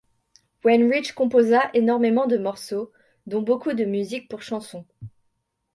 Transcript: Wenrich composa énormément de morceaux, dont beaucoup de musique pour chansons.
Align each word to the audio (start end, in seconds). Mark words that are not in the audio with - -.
Wenrich 0.65 1.13
composa 1.13 1.69
énormément 1.75 2.25
de 2.25 2.35
morceaux, 2.39 2.91
dont 3.27 3.43
beaucoup 3.43 3.73
de 3.73 3.85
musique 3.85 4.29
pour 4.29 4.41
chansons. 4.41 4.87